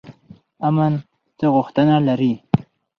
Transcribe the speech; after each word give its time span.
امن 0.67 0.93
څه 1.37 1.45
غوښتنه 1.55 1.95
لري؟ 2.07 2.33